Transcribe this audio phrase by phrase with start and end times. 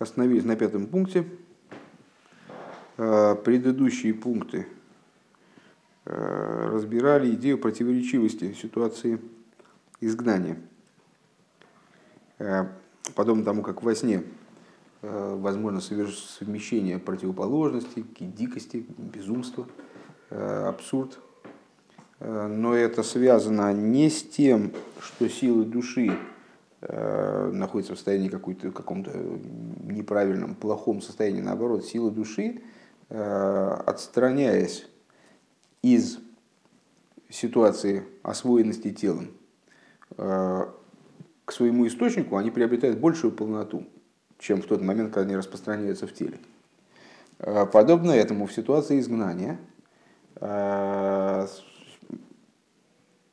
[0.00, 1.26] Остановились на пятом пункте.
[2.96, 4.66] Э, предыдущие пункты
[6.06, 9.20] э, разбирали идею противоречивости ситуации
[10.00, 10.56] изгнания.
[12.38, 12.68] Э,
[13.14, 14.24] подобно тому, как во сне
[15.02, 19.66] возможно совмещение противоположностей, дикости, безумства,
[20.28, 21.18] абсурд.
[22.18, 26.18] Но это связано не с тем, что силы души
[26.82, 29.10] находятся в состоянии какой-то, каком-то
[29.84, 32.62] неправильном, плохом состоянии, наоборот, силы души
[33.12, 34.86] Э, отстраняясь
[35.82, 36.20] из
[37.28, 39.32] ситуации освоенности телом
[40.16, 40.66] э,
[41.44, 43.84] к своему источнику, они приобретают большую полноту,
[44.38, 46.38] чем в тот момент, когда они распространяются в теле.
[47.40, 49.58] Э, подобно этому в ситуации изгнания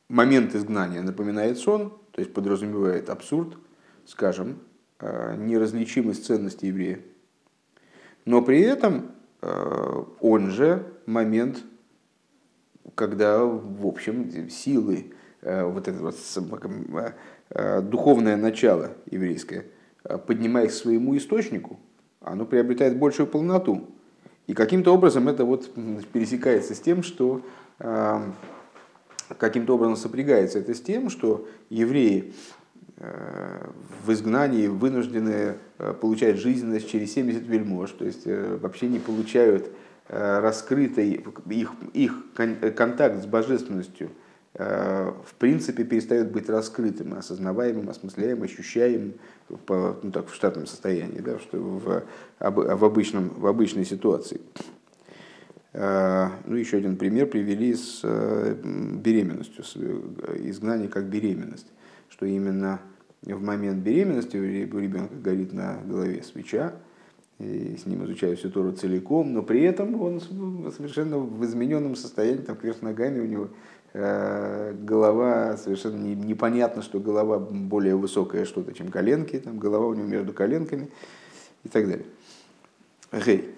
[0.09, 3.57] момент изгнания напоминает сон, то есть подразумевает абсурд,
[4.05, 4.59] скажем,
[4.99, 6.99] неразличимость ценности еврея.
[8.25, 11.63] Но при этом Э, он же момент,
[12.95, 16.15] когда, в общем, силы, э, вот это вот
[17.49, 19.65] э, духовное начало еврейское,
[20.25, 21.79] поднимаясь к своему источнику,
[22.21, 23.87] оно приобретает большую полноту.
[24.47, 25.71] И каким-то образом это вот
[26.13, 27.41] пересекается с тем, что
[29.37, 32.33] каким-то образом сопрягается это с тем, что евреи
[32.97, 39.69] в изгнании вынуждены э, получать жизненность через 70 вельмож, то есть э, вообще не получают
[40.07, 44.09] э, раскрытый их, их контакт с божественностью
[44.53, 49.13] в принципе перестает быть раскрытым, осознаваемым, осмысляемым, ощущаемым
[49.49, 52.03] ну, так, в штатном состоянии, да, что в,
[52.39, 54.41] в, обычном, в обычной ситуации.
[55.79, 61.67] Ну, еще один пример привели с беременностью, с изгнанием как беременность
[62.09, 62.79] что именно
[63.21, 66.73] в момент беременности у ребенка горит на голове свеча,
[67.39, 70.19] и с ним изучают всю Тору целиком, но при этом он
[70.71, 73.49] совершенно в измененном состоянии, там кверх ногами у него
[73.93, 79.93] э, голова совершенно не, непонятно, что голова более высокая что-то, чем коленки, там голова у
[79.93, 80.89] него между коленками
[81.63, 82.05] и так далее.
[83.11, 83.53] Гей.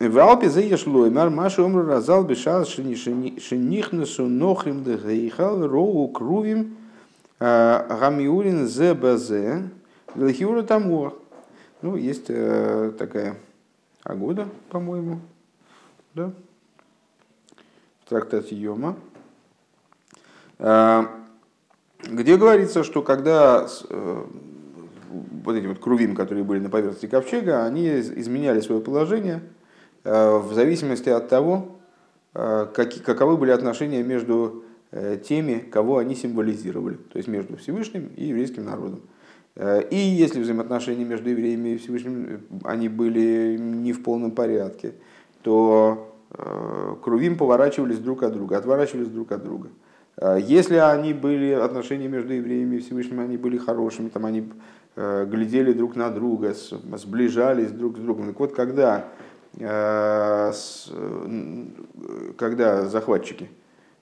[0.00, 6.76] В Алпе заеш лоймар, машу омру разал бешал шинихнесу нохрим де гейхал роу крувим
[7.38, 9.70] Гамиурин ЗБЗ
[10.14, 11.18] Лехиура Тамур.
[11.82, 13.36] Ну, есть э, такая
[14.02, 15.20] Агода, по-моему,
[16.14, 16.32] да?
[18.04, 18.96] в трактате Йома,
[20.58, 21.02] э,
[22.04, 24.24] где говорится, что когда э,
[25.44, 29.42] вот эти вот крувим, которые были на поверхности ковчега, они изменяли свое положение
[30.04, 31.78] в зависимости от того,
[32.32, 34.64] каковы были отношения между
[34.96, 39.00] Э, теми, кого они символизировали, то есть между Всевышним и еврейским народом.
[39.56, 44.92] Э, и если взаимоотношения между евреями и Всевышним э, они были не в полном порядке,
[45.42, 46.10] то
[47.02, 49.68] Крувим поворачивались друг от друга, отворачивались друг от друга.
[50.38, 54.48] Если они были, отношения между евреями и Всевышним, они были хорошими, там они
[54.96, 56.54] глядели друг на друга,
[56.96, 58.28] сближались друг с другом.
[58.28, 59.10] Так вот, когда,
[62.36, 63.48] когда захватчики,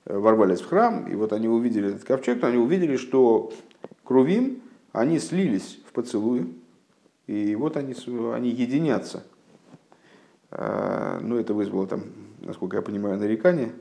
[0.05, 3.53] Э, ворвались в храм, и вот они увидели этот ковчег, то они увидели, что
[4.05, 4.61] Крувим,
[4.93, 6.47] они слились в поцелуе,
[7.29, 7.95] и вот они,
[8.35, 9.23] они единятся.
[10.51, 12.03] А, ну, это вызвало там,
[12.41, 13.73] насколько я понимаю, нарекание,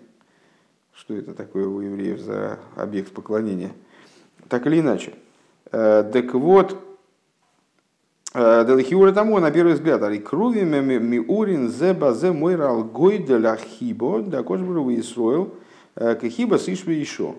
[0.94, 3.72] что это такое у евреев за объект поклонения.
[4.48, 5.16] Так или иначе.
[5.72, 6.91] Э, так вот,
[8.34, 14.44] э, Делхиура тому, на первый взгляд, али круви миурин зеба зе мойрал гойделя хибо, да
[14.44, 15.54] кожбру Исроил,
[15.96, 17.36] Э, Кахиба сишви еще.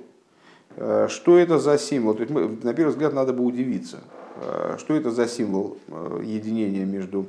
[0.77, 2.15] Э, что это за символ?
[2.15, 4.01] То есть на первый взгляд надо бы удивиться.
[4.79, 5.77] Что это за символ
[6.23, 7.27] единения между,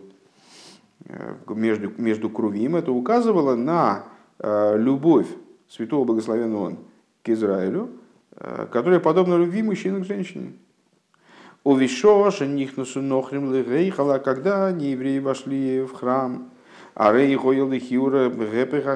[1.47, 2.78] между, между крувим?
[2.78, 4.06] Это указывало на
[4.40, 5.28] любовь
[5.68, 6.78] святого благословенного
[7.22, 7.90] к Израилю,
[8.72, 10.53] которая подобна любви мужчины к женщине.
[11.66, 16.50] У Вишоша нихнусу нохрим легейхала, когда неевреи вошли в храм,
[16.94, 18.30] а Рей Гойл и Хиура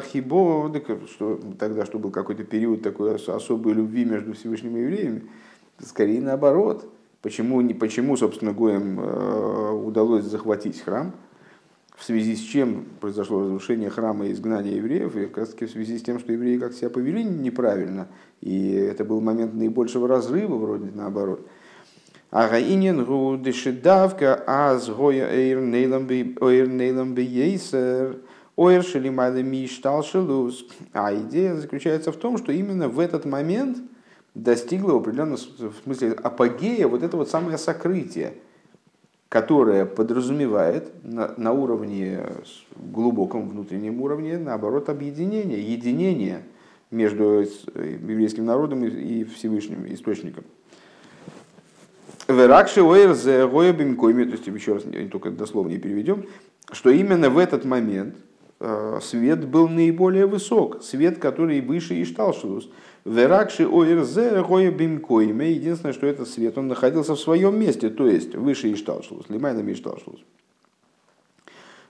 [0.02, 0.70] Хибо,
[1.08, 5.24] что тогда что был какой-то период такой особой любви между Всевышними евреями,
[5.80, 6.92] скорее наоборот.
[7.22, 11.14] Почему, не, почему собственно, Гоем э, удалось захватить храм,
[11.96, 15.72] в связи с чем произошло разрушение храма и изгнание евреев, и как раз таки в
[15.72, 18.08] связи с тем, что евреи как себя повели неправильно,
[18.42, 21.48] и это был момент наибольшего разрыва, вроде наоборот–
[22.30, 28.18] Агаинин гу дешидавка аз гоя эйр нейлам бейсер
[28.56, 30.66] ойр шелимайлы миштал шелуз.
[30.94, 33.78] А идея заключается в том, что именно в этот момент
[34.36, 38.34] достигло в определенном смысле апогея вот это вот самое сокрытие.
[39.30, 42.20] которая подразумевает на, на уровне,
[42.76, 46.44] глубоком внутреннем уровне, наоборот, объединение, единение
[46.92, 47.46] между
[47.76, 50.46] еврейским народом и Всевышним источником.
[52.28, 53.16] Веракши ойр
[53.48, 56.26] гоя бимкойми, то есть еще раз, не только дословно не переведем,
[56.72, 58.16] что именно в этот момент
[58.60, 62.70] э, свет был наиболее высок, свет, который выше Ишталшус.
[63.06, 68.36] Веракши ойрзе гоя бимкойме, единственное, что этот свет, он находился в своем месте, то есть
[68.36, 70.20] выше Ишталшус, лимайнами Ишталшус.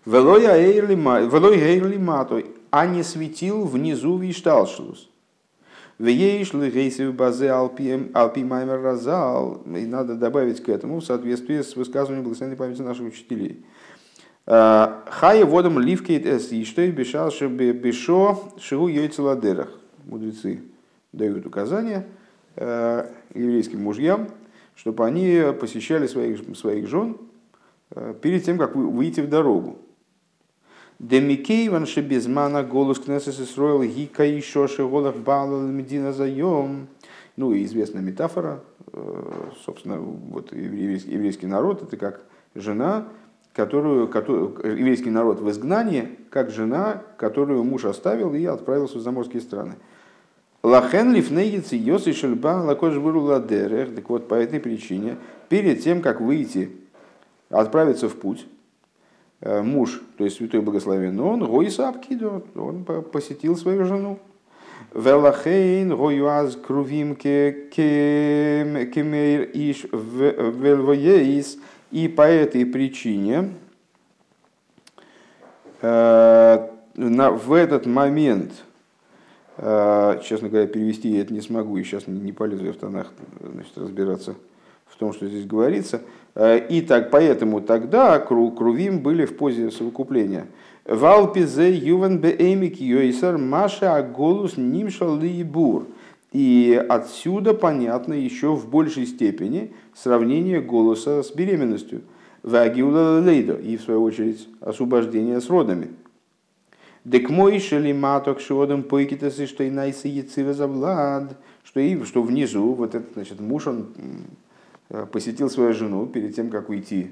[0.05, 5.09] Велой гейрли матой, а не светил внизу Ишталшус.
[5.99, 9.63] Вееш лигейсив базе алпи маймер разал.
[9.65, 13.65] И надо добавить к этому в соответствии с высказыванием благословенной памяти наших учителей.
[14.45, 19.71] «А, Хай водом ливкейт эс и что бешал бешо шигу яйцеладерах.
[20.05, 20.61] Мудрецы
[21.11, 22.07] дают указания
[22.55, 24.29] э, еврейским мужьям,
[24.75, 27.17] чтобы они посещали своих, своих жен
[27.91, 29.79] э, перед тем, как выйти в дорогу.
[30.99, 36.87] Демикейван шебезмана голос кнесес Исроил гика еще шеголах балал медина заем.
[37.35, 38.61] Ну и известная метафора,
[38.93, 42.21] э, собственно, вот еврейский, еврейский народ это как
[42.55, 43.09] жена,
[43.53, 49.41] которую, которую, еврейский народ в изгнании, как жена, которую муж оставил и отправился в заморские
[49.41, 49.75] страны.
[50.63, 52.95] Лахен лифнеец йосы шельба лакош.
[52.95, 55.17] Так вот, по этой причине,
[55.47, 56.71] перед тем, как выйти,
[57.49, 58.47] отправиться в путь,
[59.41, 64.19] муж, то есть святой благословен, он гойса абкидо, он посетил свою жену.
[64.93, 67.71] Велахейн гоюаз крувим кемейр
[69.53, 71.57] иш велвоеис.
[71.91, 73.53] И по этой причине
[75.81, 78.51] э, в этот момент,
[79.57, 83.13] э, честно говоря, перевести я это не смогу, и сейчас не полезу я в тонах
[83.39, 84.35] значит, разбираться
[84.97, 86.01] в том, что здесь говорится.
[86.33, 90.47] Э, и так, поэтому тогда крувим были в позе совокупления.
[90.85, 95.85] Валпизе ювен беэмик йойсар маша аголус нимшал бур.
[96.31, 102.01] И отсюда понятно еще в большей степени сравнение голоса с беременностью.
[102.41, 103.53] Вагиула лейдо.
[103.53, 105.89] И в свою очередь освобождение с родами.
[107.05, 111.37] Дек мой шели маток шодом пойкитасы, что и найсы яцира завлад.
[111.63, 113.87] Что, и, что внизу, вот этот значит, муж, он
[115.11, 117.11] посетил свою жену перед тем, как уйти,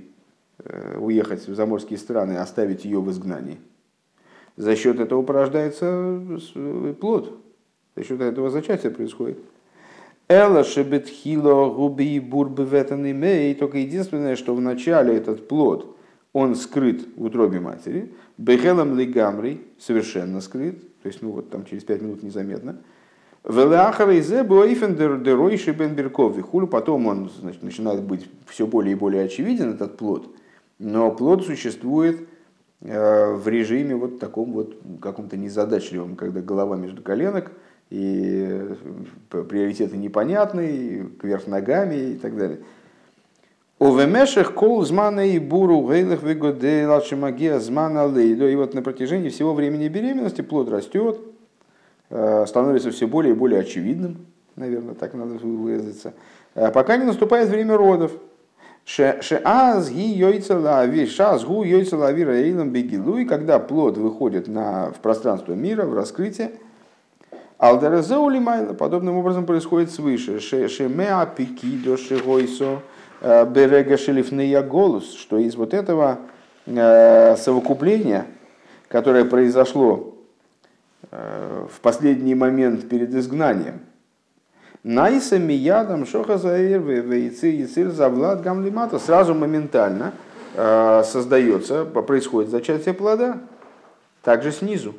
[0.59, 3.57] э, уехать в заморские страны, оставить ее в изгнании.
[4.57, 6.21] За счет этого порождается
[6.55, 7.37] э, плод.
[7.95, 9.37] За счет этого зачатие происходит.
[10.27, 13.53] Эла шебетхило губи бурбы ветан имей.
[13.53, 15.95] Только единственное, что в начале этот плод,
[16.33, 18.11] он скрыт в утробе матери.
[18.37, 20.81] Бехелам лигамри, совершенно скрыт.
[21.03, 22.81] То есть, ну вот там через пять минут незаметно.
[26.41, 30.35] Хулю потом он значит, начинает быть все более и более очевиден, этот плод.
[30.79, 32.27] Но плод существует
[32.81, 37.51] э, в режиме вот таком вот каком-то незадачливом, когда голова между коленок,
[37.91, 38.47] и
[39.29, 42.61] э, приоритеты непонятные, кверх ногами и так далее.
[43.77, 48.47] Овемешах кол змана и буру гейлах выгоды лачимагия змана лейло.
[48.47, 51.19] И вот на протяжении всего времени беременности плод растет,
[52.09, 54.25] становится все более и более очевидным,
[54.55, 56.13] наверное, так надо выразиться,
[56.53, 58.11] э, пока не наступает время родов.
[58.85, 64.91] Шеаз ги йойца лави, шаз гу йойца лави раилам бегилу, и когда плод выходит на,
[64.91, 66.51] в пространство мира, в раскрытие,
[67.57, 70.39] Алдеразеули майла, подобным образом происходит свыше.
[70.39, 72.81] Шемеа пикидо шегойсо
[73.21, 76.19] э, берега шелифнея голос, что из вот этого
[76.67, 78.25] совокупления,
[78.89, 80.14] которое произошло Э,
[81.11, 83.81] в последний момент перед изгнанием.
[84.85, 88.99] Найса миядом шохазаир вейцы яцир завлад гамлимата.
[88.99, 90.13] Сразу моментально
[90.53, 93.39] э, создается, происходит зачатие плода.
[94.21, 94.93] Также снизу.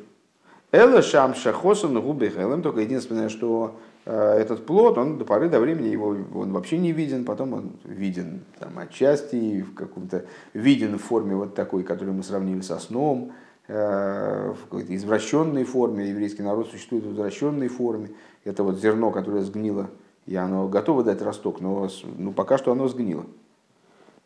[0.73, 2.27] Эла шам шахосан губи.
[2.27, 6.91] Только единственное, что э, этот плод, он до поры до времени его он вообще не
[6.91, 12.23] виден, потом он виден там, отчасти, в каком-то виден в форме вот такой, которую мы
[12.23, 18.11] сравнили со сном, Э, в какой-то извращенной форме, еврейский народ существует в извращенной форме.
[18.45, 19.89] Это вот зерно, которое сгнило,
[20.25, 23.25] и оно готово дать росток, но ну, пока что оно сгнило.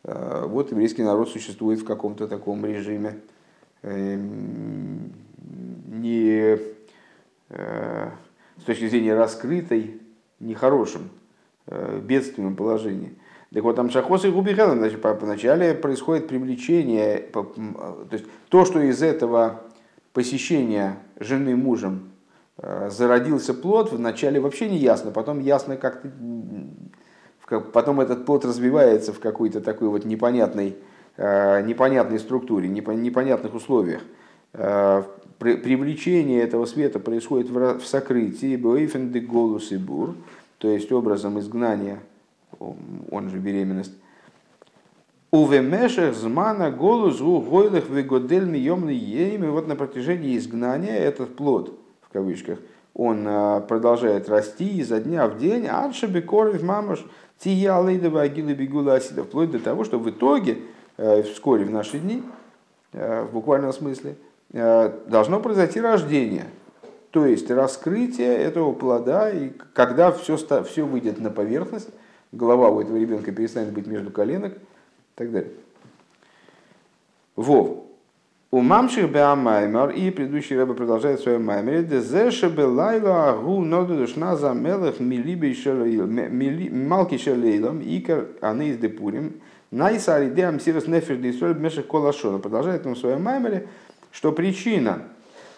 [0.04, 3.20] Э, вот еврейский народ существует в каком-то таком режиме
[3.82, 5.12] эм,
[5.88, 6.58] не
[7.48, 8.10] э,
[8.58, 10.00] с точки зрения раскрытой,
[10.38, 11.10] нехорошем,
[12.02, 13.14] бедственном положении.
[13.52, 17.52] Так вот, там шахос и губихелем, значит, вначале происходит привлечение, то
[18.10, 19.60] есть то, что из этого
[20.12, 22.12] посещения жены мужем
[22.56, 26.08] э, зародился плод, вначале вообще не ясно, потом ясно как-то,
[27.60, 30.76] потом этот плод развивается в какой-то такой вот непонятной
[31.18, 34.02] непонятной структуре, непонятных условиях.
[35.38, 39.72] Привлечение этого света происходит в сокрытии, бейфен де голос
[40.58, 41.98] то есть образом изгнания,
[43.10, 43.92] он же беременность,
[45.32, 49.44] Увемешех змана голузу гойлых вегодель миемный ейм.
[49.44, 52.58] И вот на протяжении изгнания этот плод, в кавычках,
[52.92, 57.06] он а, продолжает расти изо дня в день, адшебе коров мамаш
[57.38, 60.58] тия лейдова агилы бегула асида, вплоть до того, что в итоге,
[60.98, 62.22] э, вскоре в наши дни,
[62.92, 64.16] э, в буквальном смысле,
[64.52, 66.44] должно произойти рождение,
[67.10, 71.88] то есть раскрытие этого плода, и когда все, все выйдет на поверхность,
[72.32, 74.54] голова у этого ребенка перестанет быть между коленок–
[75.14, 75.50] и так далее.
[77.36, 77.84] Вов.
[78.50, 84.52] У мамших беамаймар, и предыдущий рыба продолжает свое маймере, дезеше белайла агу ноду душна за
[84.52, 85.54] мелых малки
[87.16, 88.26] шелейлом, икар
[88.60, 92.38] из депурим, найсари деам сирос нефиш дейсоль бмешек колашона.
[92.38, 93.68] Продолжает он в своем маймере,
[94.10, 95.00] что причина,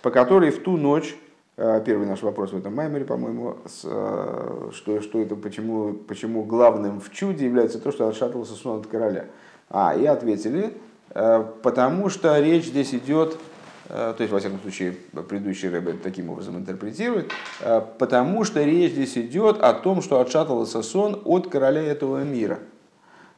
[0.00, 1.16] по которой в ту ночь
[1.56, 7.12] Первый наш вопрос в этом маймере, по-моему, э, что, что это, почему, почему главным в
[7.12, 9.26] чуде является то, что отшатывался сон от короля.
[9.70, 10.76] А, и ответили,
[11.11, 13.38] э, потому что речь здесь идет,
[13.88, 14.96] э, то есть, во всяком случае,
[15.28, 20.82] предыдущий рэб таким образом интерпретирует, э, потому что речь здесь идет о том, что отшатывался
[20.82, 22.58] сон от короля этого мира,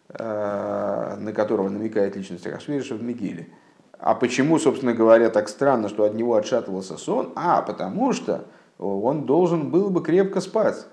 [0.08, 3.48] на которого намекает личность Рашвириша в Мигиле.
[3.98, 7.32] А почему, собственно говоря, так странно, что от него отшатывался сон?
[7.34, 8.44] А, потому что
[8.78, 10.86] он должен был бы крепко спать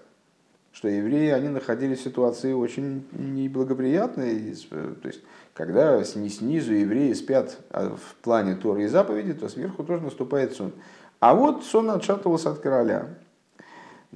[0.73, 4.55] что евреи, они находились в ситуации очень неблагоприятной.
[4.69, 5.21] То есть,
[5.53, 10.73] когда снизу евреи спят а в плане Торы и заповеди, то сверху тоже наступает сон.
[11.19, 13.07] А вот сон отшатывался от короля.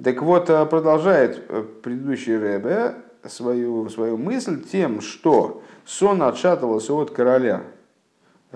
[0.03, 7.12] Так вот, э, продолжает э, предыдущий Ребе свою, свою мысль тем, что сон отшатывался от
[7.12, 7.77] короля, э,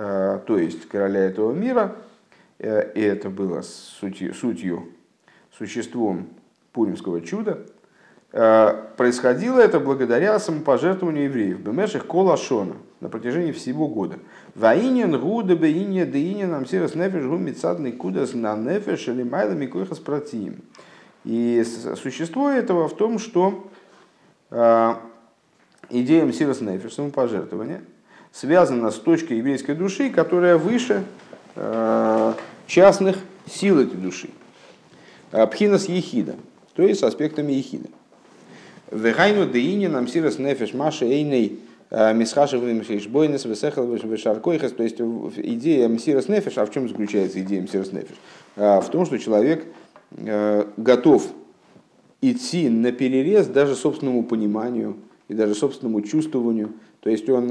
[0.02, 1.96] то есть короля этого мира,
[2.60, 4.90] и это было сутью, сутью
[5.52, 6.30] существом
[6.72, 7.66] пуримского чуда–
[8.34, 11.60] Э, происходило это благодаря самопожертвованию евреев.
[11.60, 14.20] Бемеших колашона на протяжении всего года.
[14.56, 20.00] Ваинен гуда бейне деине нам сирос нефеш гумит садный кудас на нефеш или майлами койхас
[20.00, 20.62] протиим.
[21.26, 21.64] И
[22.02, 23.68] существо этого в том, что
[24.50, 24.94] э,
[25.90, 27.82] идея мсирос нефеш, самопожертвования,
[28.32, 31.04] связана с точкой еврейской души, которая выше
[31.56, 32.34] э,
[32.68, 33.18] частных
[33.50, 34.30] сил этой души.
[35.32, 36.36] Пхинас ехида,
[36.74, 37.88] то есть с аспектами ехида.
[38.92, 41.60] Вегайну деини нам сирос нефеш маши эйней
[41.90, 44.74] э, мисхашевым шейшбойнес весехал вешаркойхас.
[44.74, 48.16] То есть идея мсирос нефеш, а в чем заключается идея мсирос нефеш?
[48.58, 49.66] Э, в том, что человек
[50.76, 51.26] готов
[52.20, 54.98] идти на перерез даже собственному пониманию
[55.30, 56.74] и даже собственному чувствованию.
[57.00, 57.50] То есть он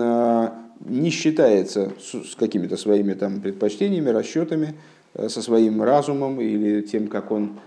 [0.80, 4.74] не считается с какими-то своими там предпочтениями, расчетами,
[5.14, 7.58] со своим разумом или тем, как он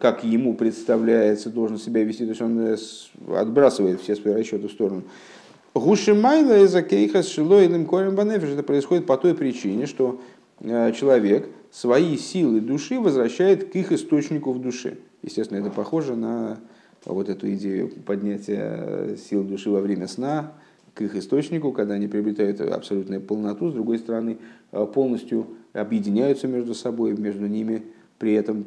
[0.00, 2.76] как ему представляется, должен себя вести, то есть он э,
[3.36, 5.04] отбрасывает все свои расчеты в сторону.
[5.74, 10.20] Гушимайла из Акейхас Шилоилем Корем Банефиш это происходит по той причине, что
[10.60, 14.96] э, человек свои силы души возвращает к их источнику в душе.
[15.22, 16.58] Естественно, это похоже на
[17.04, 20.54] вот эту идею поднятия сил души во время сна
[20.96, 24.38] к их источнику, когда они приобретают абсолютную полноту, с другой стороны,
[24.72, 27.82] э, полностью объединяются между собой, между ними
[28.18, 28.64] при этом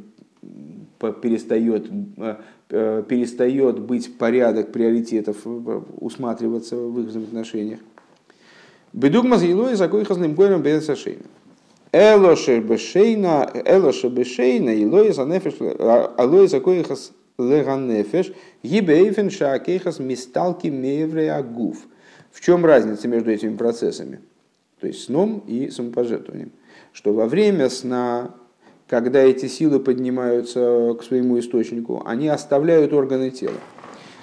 [1.21, 2.35] перестает, э,
[2.69, 5.37] э, перестает быть порядок приоритетов
[5.99, 7.79] усматриваться в их взаимоотношениях.
[8.93, 11.23] Бедугма зилой за кой хазным гоем без сашейна.
[11.91, 15.55] Элоше бешейна, элоше бешейна, илой за нефеш,
[16.15, 18.33] алой за кой хас леганефеш,
[19.99, 21.87] мисталки мевре агуф.
[22.39, 24.21] В чем разница между этими процессами?
[24.79, 26.53] То есть сном и самопожертвованием.
[26.93, 28.33] Что во время сна
[28.87, 33.59] когда эти силы поднимаются к своему источнику, они оставляют органы тела.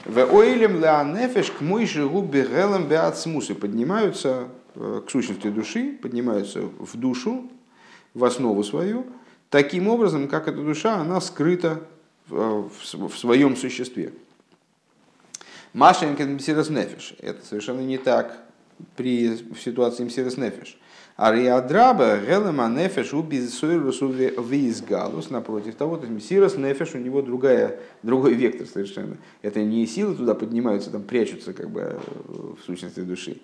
[0.06, 6.96] В оилем леанефеш к мойши губе гелем беацмусы поднимаются э, к сущности души, поднимаются в
[6.96, 7.48] душу,
[8.14, 9.06] в основу свою,
[9.50, 11.82] таким образом, как эта душа, она скрыта
[12.28, 14.12] в своем существе.
[15.76, 17.14] Машенькин мсирос нефиш.
[17.20, 18.38] Это совершенно не так
[18.96, 20.78] при ситуации мсирос нефиш.
[21.16, 27.78] Ариадраба гелема нефеш у безсойрусу визгалус, напротив того, то есть сирос нефеш, у него другая,
[28.02, 29.18] другой вектор совершенно.
[29.42, 33.36] Это не силы туда поднимаются, там прячутся как бы в сущности души.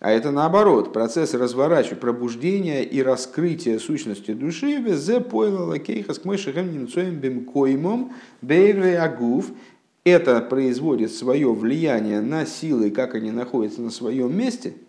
[0.00, 6.72] А это наоборот, процесс разворачивания, пробуждения и раскрытия сущности души везе пойла лакейхас к мышехем
[6.72, 8.12] немцоем бемкоймом
[8.42, 9.52] бейрве агув.
[10.10, 14.74] Это производит свое влияние на силы, как они находятся на своем месте–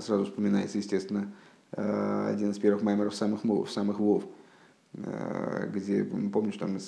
[0.00, 1.30] Сразу вспоминается, естественно,
[1.72, 4.24] один из первых маймеров самых, самых вов,
[4.94, 6.78] где, помнишь, там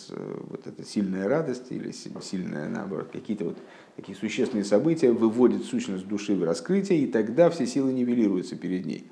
[0.49, 3.59] вот эта сильная радость или сильная, наоборот, какие-то вот
[3.97, 9.11] такие существенные события выводят сущность души в раскрытие, и тогда все силы нивелируются перед ней.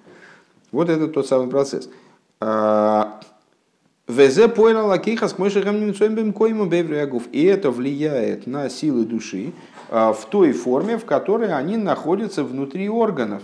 [0.72, 1.90] Вот это тот самый процесс.
[4.06, 4.90] Везе понял
[6.32, 6.66] к койму
[7.32, 9.52] И это влияет на силы души
[9.90, 13.42] а, в той форме, в которой они находятся внутри органов.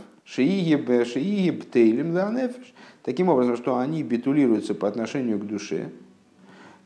[3.02, 5.88] Таким образом, что они битулируются по отношению к душе.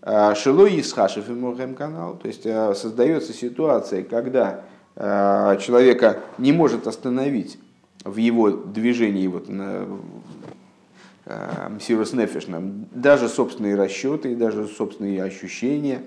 [0.02, 1.32] А, Шило исхашев и
[1.74, 2.16] канал.
[2.16, 4.64] То есть а, создается ситуация, когда
[4.96, 7.58] человека не может остановить
[8.04, 9.48] в его движении вот
[11.26, 12.46] Мсирус Нефиш,
[12.92, 16.02] даже собственные расчеты, даже собственные ощущения,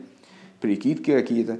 [0.59, 1.59] прикидки какие-то.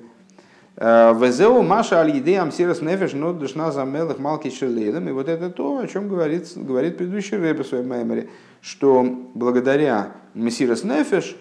[0.80, 5.10] Э, Везеу Маша аль еды амсирас нефеш но душна замелых малки шеледом.
[5.10, 8.30] И вот это то, о чем говорит, говорит предыдущий рэб в своем меморе,
[8.62, 11.36] что благодаря Мессирас нефеш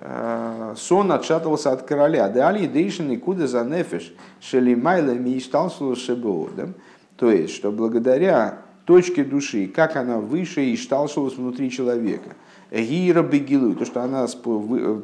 [0.00, 2.28] э, сон отшатывался от короля.
[2.28, 6.74] Да аль едейшин и куда за нефеш шелимайла мишталсулу шебоодом.
[7.16, 12.36] То есть, что благодаря точки души, как она выше и шталшилась внутри человека.
[12.70, 14.26] Гира бегилу, то, что она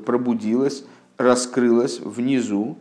[0.07, 0.85] пробудилась,
[1.19, 2.79] раскрылась внизу.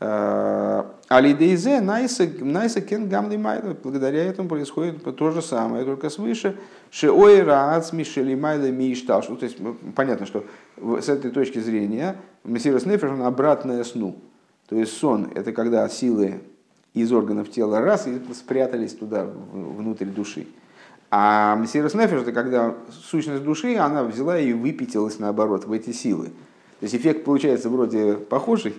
[0.00, 3.76] Э, Алидейзе найса кен гамли майла.
[3.82, 6.56] Благодаря этому происходит то же самое, только свыше.
[6.90, 9.26] Шеой раац мишели майла мишташ.
[9.26, 9.58] То есть
[9.94, 10.44] понятно, что
[10.80, 14.16] с этой точки зрения Мессирос Нефеш, он обратное сну.
[14.68, 16.40] То есть сон– это когда силы
[17.02, 20.46] из органов тела раз и спрятались туда, внутрь души.
[21.10, 26.26] А Мессирос Нефеш, это когда сущность души, она взяла и выпятилась наоборот в эти силы.
[26.80, 28.74] То есть эффект получается вроде похожий,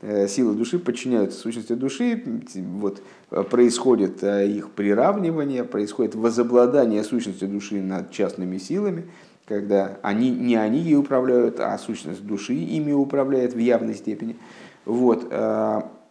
[0.00, 2.22] э, силы души подчиняются сущности души,
[2.54, 3.02] вот,
[3.50, 9.04] происходит э, их приравнивание, происходит возобладание сущности души над частными силами,
[9.44, 14.36] когда они, не они ей управляют, а сущность души ими управляет в явной степени.
[14.86, 15.26] Вот.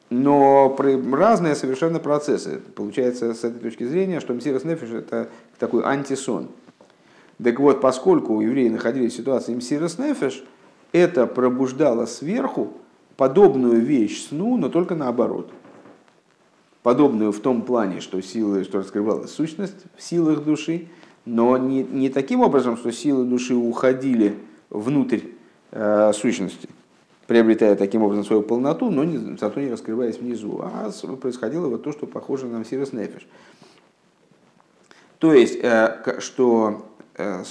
[0.09, 0.75] Но
[1.11, 2.61] разные совершенно процессы.
[2.75, 6.47] Получается, с этой точки зрения, что Мсирос Нефиш– это такой антисон.
[7.43, 10.43] Так вот, поскольку евреи находились в ситуации Мсирос Нефиш,
[10.93, 12.73] это пробуждало сверху
[13.17, 15.51] подобную вещь сну, но только наоборот.
[16.83, 20.87] Подобную в том плане, что, силы, что раскрывалась сущность в силах души,
[21.25, 24.37] но не, не таким образом, что силы души уходили
[24.69, 25.19] внутрь
[25.71, 26.69] э, сущности,
[27.27, 30.61] приобретая таким образом свою полноту, но не, зато не раскрываясь внизу.
[30.63, 30.89] А
[31.21, 33.27] происходило вот то, что похоже на Мсирос Нефиш.
[35.19, 37.43] То есть, э, что э,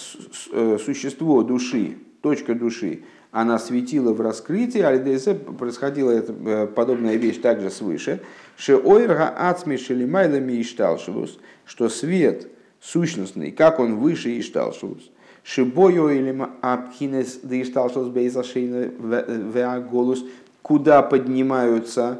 [0.52, 7.38] э, существо души, точка души, она светила в раскрытии, а ЛДС происходила это, подобная вещь
[7.38, 8.22] также свыше.
[8.56, 12.48] Шеойрга ацми шелимайлами ишталшилус, что свет
[12.80, 15.10] сущностный, как он выше ишталшилус,
[15.48, 20.24] Шибою или Абхинес Дишталшос Бейзашейна Веаголус,
[20.60, 22.18] куда поднимаются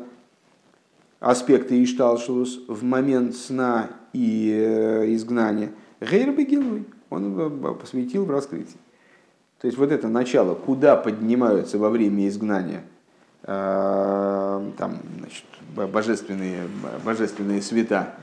[1.18, 4.48] аспекты Ишталшус в момент сна и
[5.08, 5.72] изгнания.
[6.00, 8.78] Гейр Бегилуй, он посвятил в раскрытии.
[9.60, 12.84] То есть вот это начало, куда поднимаются во время изгнания
[13.42, 15.44] там, значит,
[15.92, 16.68] божественные,
[17.04, 18.14] божественные света,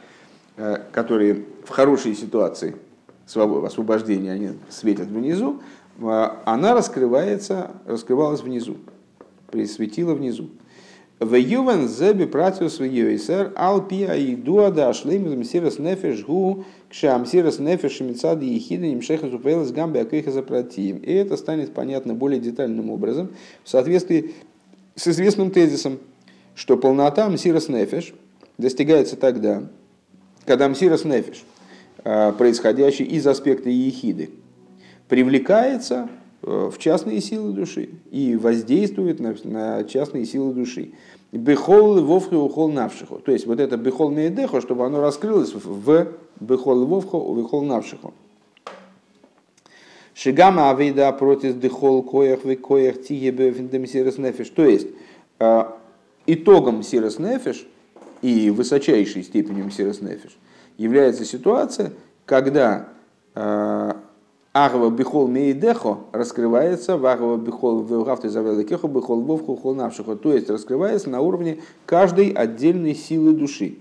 [0.94, 2.76] которые в хорошей ситуации
[3.26, 5.62] освобождения, они светят внизу,
[6.02, 8.78] а она раскрывается, раскрывалась внизу,
[9.52, 10.50] присветила внизу.
[11.20, 17.60] В Ювен зеби пратиус в Юисер алпи аидуа да ашлейм мсирас нефеш гу кшам сирас
[17.60, 20.98] нефеш мецад ехида немшеха зупелас гамбе акейха запратием.
[20.98, 23.30] И это станет понятно более детальным образом
[23.64, 24.34] в соответствии
[24.96, 26.00] с известным тезисом,
[26.56, 28.14] что полнота мсирас нефеш
[28.58, 29.64] достигается тогда,
[30.46, 31.44] когда мсирас нефеш–
[32.04, 34.30] происходящий из аспекта ехиды,
[35.08, 36.10] привлекается
[36.42, 40.94] э, в частные силы души и воздействует на, на частные силы души.
[41.32, 43.20] Бехол вовхи ухол навшиху.
[43.20, 46.08] То есть вот это бехол меедехо, чтобы оно раскрылось в
[46.40, 48.14] бехол вовху бехол навшиху.
[50.16, 54.50] Шигама авида против дехол коях в коях тигебе финдемсирес нефиш.
[54.50, 54.88] То есть
[55.40, 55.64] э,
[56.28, 57.68] итогом сирес нефиш
[58.22, 60.38] и высочайшей степенью сирес нефиш
[60.78, 61.94] является ситуация,
[62.26, 62.90] когда
[63.36, 63.94] э,
[64.54, 70.50] Агава бихол мейдехо раскрывается в Агава бихол вевгавты завеликехо бихол вовху хол навшихо, то есть
[70.50, 73.78] раскрывается на уровне каждой отдельной силы души.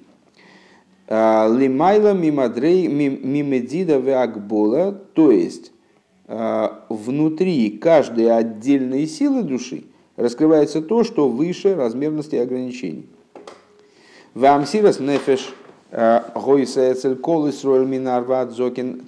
[1.09, 5.73] Э, лимайла мимадрей мимедида веакбола, то есть
[6.27, 9.85] э, внутри каждой отдельной силы души
[10.17, 13.07] раскрывается то, что выше размерности ограничений.
[14.35, 15.53] Вамсирас нефеш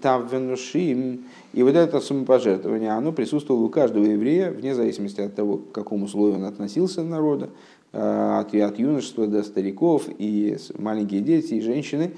[0.02, 1.24] Таввенушим.
[1.54, 6.08] И вот это самопожертвование, оно присутствовало у каждого еврея, вне зависимости от того, к какому
[6.08, 7.48] слою он относился народа,
[7.92, 12.10] от, от юношества до стариков, и маленькие дети, и женщины.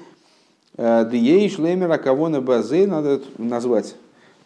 [0.76, 3.94] Дией шлемера кого на базе надо назвать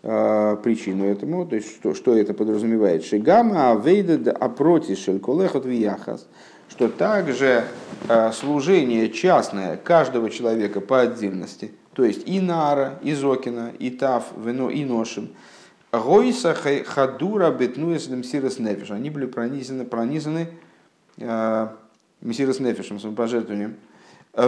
[0.03, 3.05] причину этому, то есть что, что это подразумевает.
[3.05, 6.27] Шигама авейда апроти шельколехот вияхас–
[6.71, 7.65] что также
[8.09, 14.25] э, служение частное каждого человека по отдельности, то есть и Нара, и Зокина, и Тав,
[14.37, 15.31] Вино, и Ношим,
[15.93, 20.49] Гойса Хадура Бетнуэс Мсирос Нефиш, они были пронизаны, пронизаны
[21.19, 21.69] э,
[22.21, 23.77] Мсирос Нефишем, самопожертвованием.
[24.33, 24.43] И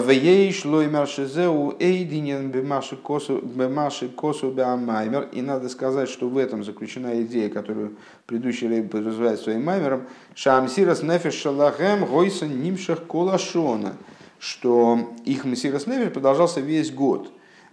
[5.42, 10.06] надо сказать, что в этом заключена идея, которую предыдущий рейд подразумевает своим маймером.
[10.36, 13.96] Шамсирас нефеш шалахем гойса нимшах колашона.
[14.38, 17.32] Что их мессирас нефеш продолжался весь год.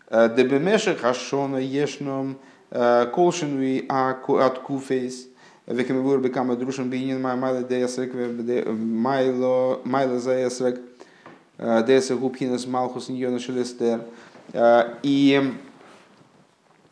[0.10, 2.38] Дебемешах хашона ешном
[2.72, 5.28] колшинуи от куфейс.
[5.68, 6.90] Векамивур бекама друшен
[7.22, 8.16] майла деясрек
[9.86, 10.82] майла заясрек.
[11.60, 14.06] Деса Губхинас Малхус Ньона Шелестер.
[15.04, 15.54] И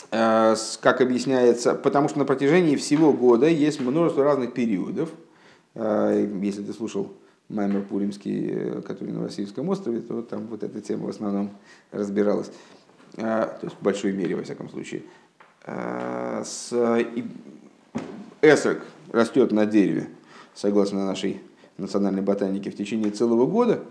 [0.10, 5.10] как объясняется, потому что на протяжении всего года есть множество разных периодов.
[5.76, 7.14] Если ты слушал
[7.50, 11.52] Маймер Пуримский, который на Васильевском острове, то там вот эта тема в основном
[11.92, 12.52] разбиралась.
[13.16, 15.04] То есть в большой мере, во всяком случае.
[15.66, 16.72] С...
[18.42, 20.10] Эсрек растет на дереве,
[20.54, 21.42] согласно нашей
[21.78, 23.84] национальной ботанике, в течение целого года–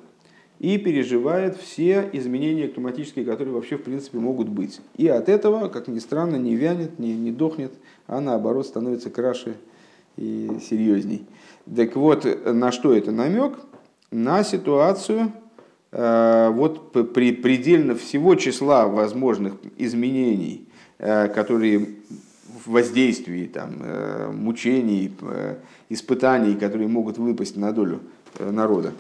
[0.59, 4.81] и переживает все изменения климатические, которые вообще в принципе могут быть.
[4.97, 7.73] И от этого, как ни странно, не вянет, не, не дохнет,
[8.07, 9.57] а наоборот становится краше
[10.17, 11.27] и серьезней.
[11.75, 13.59] Так вот, на что это намек?
[14.11, 15.33] На ситуацию
[15.93, 21.89] э, вот при предельно всего числа возможных изменений, э, которые
[22.65, 25.13] в воздействии, там, э, мучений,
[25.91, 28.01] испытаний, которые могут выпасть на долю
[28.39, 28.93] народа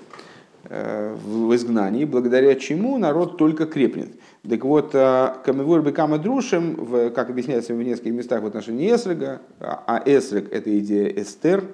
[0.68, 4.10] в изгнании, благодаря чему народ только крепнет.
[4.48, 10.02] Так вот, э, Камевур Бекама Друшем, как объясняется в нескольких местах в отношении Эсрега, а
[10.04, 11.64] Эсрег– это идея Эстер,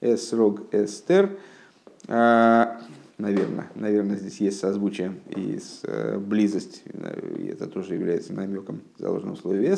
[0.00, 1.38] Эсрог Эстер,
[2.08, 2.66] э,
[3.18, 6.82] наверное, наверное, здесь есть созвучие и э, близость,
[7.38, 9.74] и это тоже является намеком заложенным в слове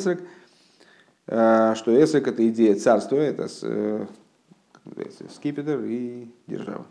[1.27, 3.47] что Эсрег– это идея царства, это
[5.29, 6.85] скипетр и держава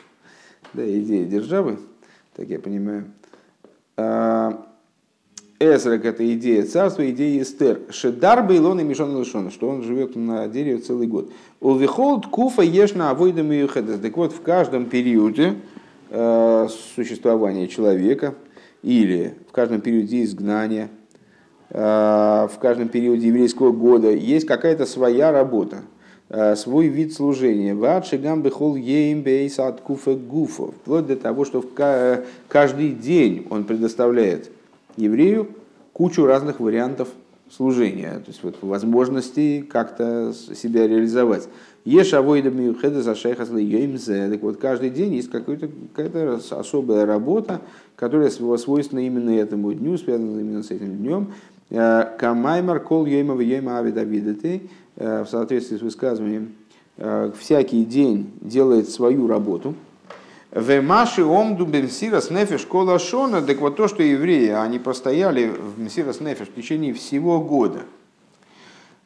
[0.72, 1.78] да, идея державы,
[2.34, 3.04] так я понимаю.
[3.96, 4.66] А,
[5.60, 7.80] Эсрак– это идея царства, идея Эстер.
[7.90, 11.30] Шедар Бейлон и Мишон Лешон, что он живет на дереве целый год.
[11.60, 15.54] Улвихолд Куфа ешна авойдам и Так вот, в каждом периоде
[16.10, 18.34] э, существования человека
[18.82, 20.90] или в каждом периоде изгнания,
[21.70, 25.82] э, в каждом периоде еврейского года есть какая-то своя работа–
[26.56, 27.74] свой вид служения.
[27.74, 30.72] Вадшигам бехол еймбейс от куфа гуфа.
[30.72, 31.64] Вплоть до того, что
[32.48, 34.50] каждый день он предоставляет
[34.96, 35.48] еврею
[35.92, 37.08] кучу разных вариантов
[37.50, 41.48] служения, то есть вот возможностей как-то себя реализовать.
[41.84, 43.98] Еш авойдам юхеда за шейхасли
[44.30, 47.60] Так вот, каждый день есть какая-то какая особая работа,
[47.94, 51.34] которая свойственна именно этому дню, связана именно с этим днем.
[51.70, 54.62] Э, Камаймар кол йойма йойма авидавидаты
[54.96, 56.54] Э, в соответствии с высказыванием,
[56.98, 59.74] э, всякий день делает свою работу.
[60.52, 65.80] В Маши Омду Бенсирас Нефеш школа Шона, так вот то, что евреи, они постояли в
[65.80, 67.80] Мессирас Нефеш в течение всего года.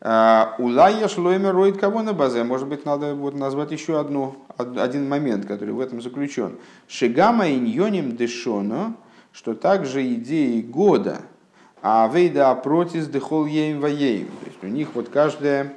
[0.00, 2.44] Улая шлоймер роид кого на базе.
[2.44, 6.58] Может быть, надо вот назвать еще одну, один момент, который в этом заключен.
[6.86, 8.94] Шигама иньоним дешона,
[9.32, 11.22] что также идеи года,
[11.82, 14.26] а вейда протис дехол ейм ваейм.
[14.26, 15.74] То есть у них вот каждая,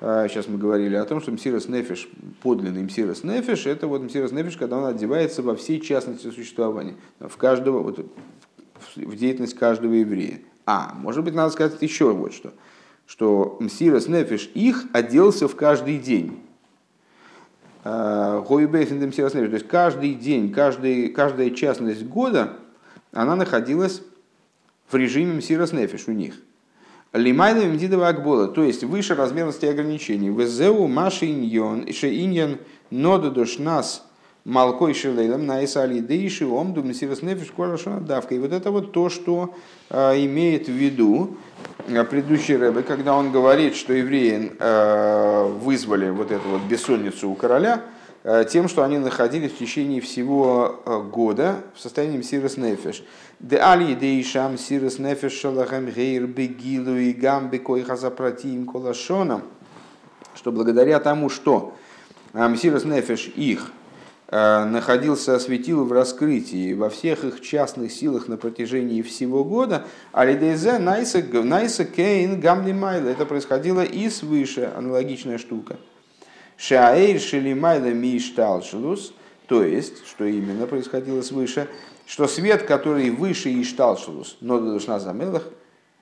[0.00, 2.08] сейчас мы говорили о том, что мсирос нефиш,
[2.42, 7.36] подлинный мсирос нефиш, это вот мсирос нефиш, когда он одевается во всей частности существования, в
[7.36, 8.06] каждого, вот,
[8.96, 10.40] в деятельность каждого еврея.
[10.66, 12.52] А, может быть, надо сказать еще вот что,
[13.06, 16.40] что мсирос нефиш их оделся в каждый день.
[17.82, 22.54] То есть каждый день, каждый, каждая частность года,
[23.12, 24.00] она находилась
[24.90, 26.34] в режиме Мсирос Нефиш у них.
[27.12, 30.30] Лимайна Мдидова Акбола, то есть выше размерности ограничений.
[30.30, 32.58] Везеу Маши Иньон, Шеиньян
[32.90, 34.04] Нода Дошнас
[34.44, 38.34] Малкой Шелейлом на Исали Дейши Омду Мсирос Нефиш Куарашона Давка.
[38.34, 39.54] И вот это вот то, что
[39.88, 41.36] а, имеет в виду
[41.88, 47.34] а, предыдущий Рэбе, когда он говорит, что евреи а, вызвали вот эту вот бессонницу у
[47.34, 47.84] короля,
[48.48, 53.04] тем, что они находились в течение всего э, года в состоянии Сирос Нефеш.
[53.38, 59.42] Де али дейшам Сирос Нефеш шалахам гейр бегилу и гамбе койхаза протим колашоном,
[60.34, 61.74] что благодаря тому, что
[62.32, 63.70] Сирос Нефеш их
[64.36, 70.24] Э, находился, светил в раскрытии во всех их частных силах на протяжении всего года, а
[70.24, 73.10] лидейзе найса кейн гамли майла.
[73.10, 75.76] Это происходило и свыше, аналогичная штука.
[76.56, 79.12] Шаэйр шелимайла мишталшилус,
[79.46, 81.68] то есть, что именно происходило свыше,
[82.06, 85.44] что свет, который выше Ишталшилус, но душна замелах,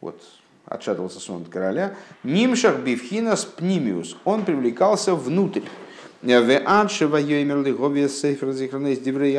[0.01, 0.21] вот
[0.67, 5.63] отшатывался сон короля, нимшах бифхинас пнимиус, он привлекался внутрь.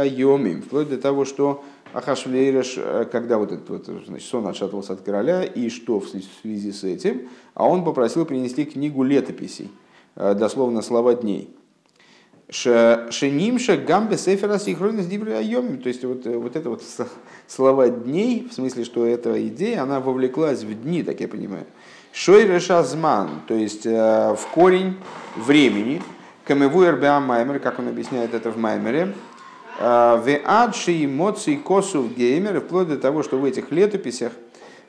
[0.01, 0.61] Айомим.
[0.61, 5.43] Вплоть до того, что Ахашвлейреш, э, когда вот этот вот, значит, сон отшатывался от короля,
[5.43, 9.82] и что в связи с этим, а он попросил принести книгу летописей, э,
[10.15, 11.49] дословно слова дней.
[12.49, 15.81] Шенимша гамбе сефера сихронис дибрей айомим.
[15.81, 16.83] То есть вот, э, вот это вот
[17.47, 21.65] слова дней, в смысле, что эта идея, она вовлеклась в дни, так я понимаю.
[22.11, 24.97] Шойреша зман, то есть в корень
[25.35, 25.99] времени,
[26.45, 29.13] Камевуэр Маймер, как он объясняет это в Маймере,
[29.79, 34.42] «Э, в адши эмоции косу геймер, вплоть до того, что в этих летописях э,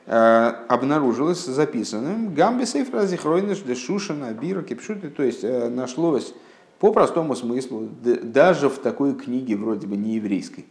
[0.05, 6.33] обнаружилось записанным Гамби Сейфра Зихройныш де Шушана Бира Кипшуты, то есть э, нашлось
[6.79, 10.65] по простому смыслу, даже в такой книге вроде бы не еврейской.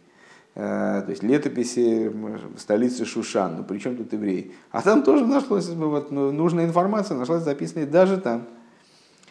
[0.53, 2.15] То есть летописи
[2.57, 4.53] столицы Шушан, ну при чем тут евреи?
[4.71, 8.43] А там тоже нашлось, вот, ну, нужная информация, нашлась записанная даже там.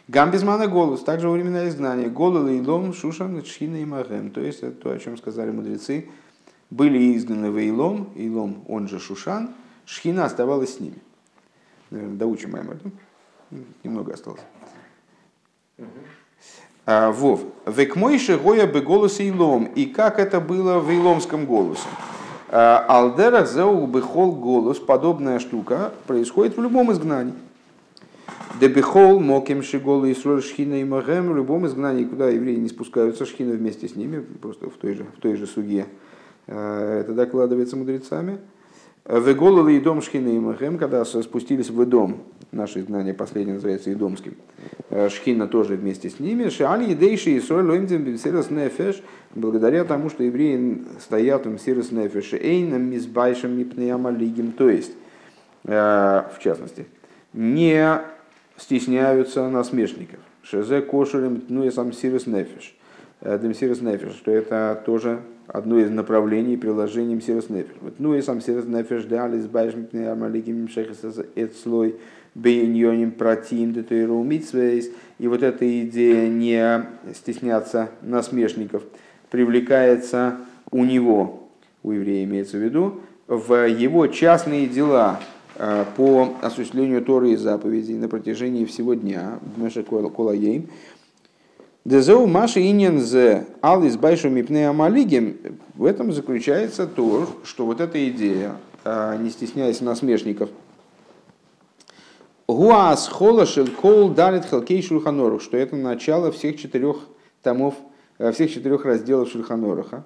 [0.08, 2.10] Гамбизмана голос, также во времена изгнания.
[2.10, 4.30] Голы лейлом, шушан, чхина и магем.
[4.32, 6.10] То есть это то, о чем сказали мудрецы.
[6.68, 9.54] Были изгнаны в Эйлом, Эйлом, он же Шушан,
[9.86, 10.98] Шхина оставалась с ними.
[11.90, 13.58] Наверное, доучим Маймер, да?
[13.82, 14.40] Немного осталось.
[16.86, 17.40] А, Вов.
[17.66, 19.64] Векмойше гоя бы голос Илом.
[19.64, 21.86] И как это было в Иломском голосе.
[22.48, 27.34] А, Алдера зеу бехол голос, подобная штука, происходит в любом изгнании.
[28.60, 33.54] Дебихол, Моким, Шигола, Исроль, Шхина и Магем, в любом изгнании, куда евреи не спускаются, Шхина
[33.54, 35.86] вместе с ними, просто в той же, в той же суге.
[36.46, 38.38] Э, это докладывается мудрецами.
[39.06, 44.34] Вегола и дом Шхина и Магем, когда спустились в дом, наше изгнание последнее называется Идомским,
[44.88, 46.48] э, Шхина тоже вместе с ними.
[46.48, 49.02] Шали едейши и соль лоимдем бимсерас нефеш,
[49.34, 54.92] благодаря тому, что евреи стоят в мсерас нефеш, эйнам мизбайшем мипнеямалигим, то есть,
[55.64, 56.86] э, в частности,
[57.34, 58.00] не
[58.56, 60.20] стесняются насмешников.
[60.42, 62.74] Шезе кошерем, ну и сам сирус нефиш.
[63.20, 67.74] Дем сирус нефиш, что это тоже одно из направлений приложения сирус нефиш.
[67.80, 70.98] Вот, ну и сам сирус нефиш, да, избавишь меня амаликим шехес
[71.62, 71.96] слой
[72.34, 74.90] бейньоним протим детуиру митсвейс.
[75.18, 78.82] И вот эта идея не стесняться насмешников
[79.30, 80.38] привлекается
[80.70, 81.48] у него,
[81.82, 85.20] у еврея имеется в виду, в его частные дела,
[85.56, 89.84] Э, по осуществлению Торы и заповедей на протяжении всего дня, Меша
[91.84, 95.58] Дезоу Маши Иньян зе Алис Байшу Мипне Амалигим.
[95.74, 100.48] В этом заключается то, что вот эта идея, э, не стесняясь насмешников,
[102.48, 107.00] Гуас Холашел Кол Далит Халкей Шульханорух, что это начало всех четырех
[107.42, 107.74] томов,
[108.16, 110.04] э, всех четырех разделов Шульханоруха.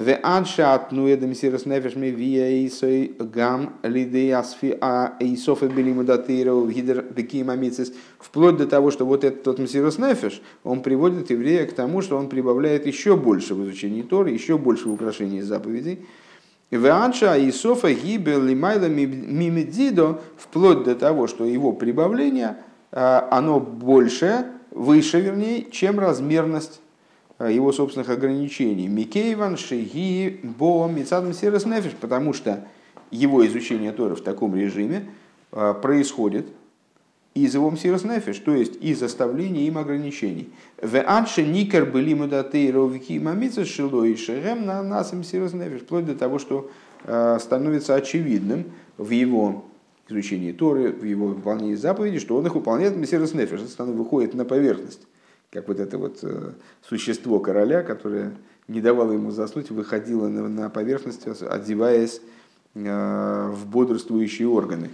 [0.00, 5.92] В аншат ну эдем сирос нефеш ми вия исой гам лиды асфи а исофа били
[5.92, 11.66] мудатыров гидер беким амицис вплоть до того, что вот этот тот нефеш, он приводит еврея
[11.66, 16.06] к тому, что он прибавляет еще больше в изучении Торы, еще больше в украшении заповедей.
[16.70, 18.88] В анша исофа гибел лимайла
[20.38, 22.56] вплоть до того, что его прибавление,
[22.90, 26.80] оно больше, выше, вернее, чем размерность
[27.48, 28.88] его собственных ограничений.
[28.88, 32.66] Микейван, Шиги, Бо, Мицадам Серес Нефиш, потому что
[33.10, 35.08] его изучение Тора в таком режиме
[35.52, 36.46] э, происходит
[37.34, 40.48] из его мсирос нефиш, то есть из оставления им ограничений.
[40.82, 46.06] В адше никер были мудатейро вики мамица шило и шерем на нас мсирос нефиш, вплоть
[46.06, 46.70] до того, что
[47.04, 48.64] э, становится очевидным
[48.96, 49.64] в его
[50.08, 54.44] изучении Торы, в его выполнении заповедей, что он их выполняет мсирос нефиш, это выходит на
[54.44, 55.06] поверхность
[55.50, 56.52] как вот это вот э,
[56.88, 58.32] существо короля, которое
[58.68, 62.20] не давало ему заснуть, выходило на, поверхность, одеваясь
[62.74, 64.90] э, в бодрствующие органы.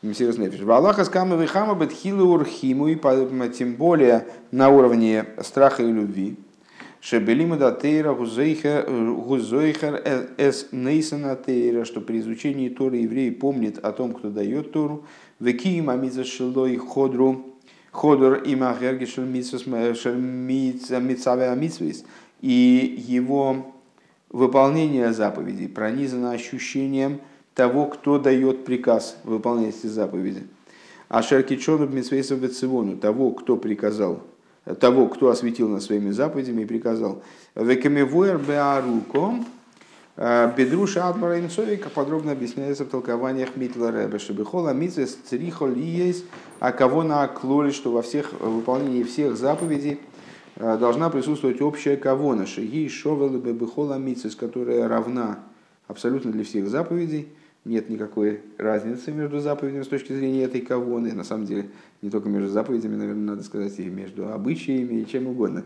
[0.00, 2.96] Валаха с камы вихама бетхилу урхиму, и
[3.50, 6.36] тем более на уровне страха и любви.
[7.00, 10.02] Шебелима да тейра гузойхер
[10.36, 15.04] эс нейсана тейра, что при изучении Торы еврей помнит о том, кто дает Тору.
[15.38, 17.57] Векима миза шилой ходру
[17.92, 19.06] Ходор и Махерги
[21.54, 22.04] Мицвис.
[22.40, 23.74] И его
[24.30, 27.20] выполнение заповедей пронизано ощущением
[27.54, 30.46] того, кто дает приказ выполнять эти заповеди.
[31.08, 34.22] А Шеркичону Мицвейсов Бецивону, того, кто приказал,
[34.78, 37.22] того, кто осветил нас своими заповедями и приказал.
[37.54, 39.46] Векамевуэр Беаруком
[40.18, 46.24] Бедруша Адмара Инцовика подробно объясняется в толкованиях Митла Рэбе, что Бехола Митсвес Црихол есть,
[46.58, 50.00] а кого на оклоле, что во всех выполнении всех заповедей
[50.56, 55.38] э, должна присутствовать общая кавона, шаги шовел бехола митсвес, которая равна
[55.86, 57.28] абсолютно для всех заповедей.
[57.64, 61.12] Нет никакой разницы между заповедями с точки зрения этой кавоны.
[61.12, 61.68] На самом деле,
[62.02, 65.62] не только между заповедями, наверное, надо сказать, и между обычаями и чем угодно.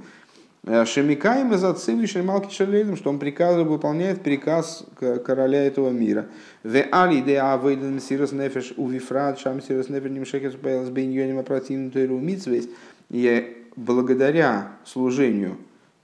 [0.65, 6.27] Э, Шемикаем из отцы Шемалки Шалейлем, что он приказывает, выполняет приказ короля этого мира.
[6.63, 12.19] В али де авейден сирос нефеш увифрат шам сирос нефеш нимшекес пэлс бейньоним опротивным тойру
[12.19, 12.69] митсвейс.
[13.11, 15.57] И благодаря служению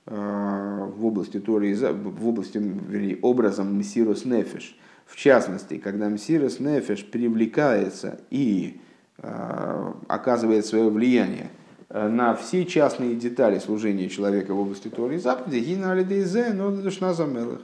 [0.07, 7.05] э, в области Торы, в области, вернее, образом Мессирос Нефеш, в частности, когда Мессирос Нефеш
[7.05, 8.81] привлекается и
[9.18, 11.51] э, оказывает свое влияние
[11.90, 17.14] на все частные детали служения человека в области Торы и заповедей, гина алидейзе, но душна
[17.14, 17.61] замелых.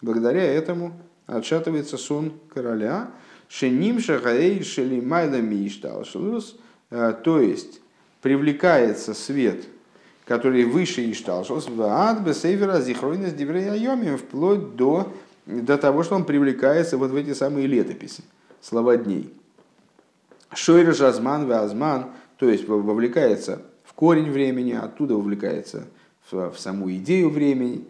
[0.00, 0.92] Благодаря этому
[1.26, 3.10] отшатывается сон короля,
[3.48, 6.56] шеним шагаэй шелимайла миштал шлус,
[6.90, 7.80] э, то есть
[8.22, 9.66] привлекается свет,
[10.24, 15.12] который выше Ишталшос, в ад бесейвера зихройнес диврея вплоть до,
[15.46, 18.22] до того, что он привлекается вот в эти самые летописи,
[18.60, 19.32] слова дней.
[20.52, 25.86] Шойра жазман вазман, то есть вовлекается в корень времени, оттуда вовлекается
[26.30, 27.84] в, в саму идею времени.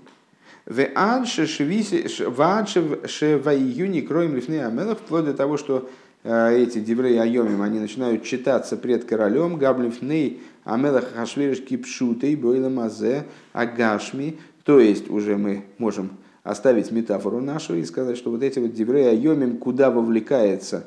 [4.94, 5.88] Вплоть до того, что
[6.24, 13.24] э, эти деврей айомим, они начинают читаться пред королем, габлифней амелах хашвериш кипшутей бойла мазе
[13.52, 16.10] агашми, то есть уже мы можем
[16.42, 20.84] оставить метафору нашу и сказать, что вот эти вот деврей айомим, куда вовлекается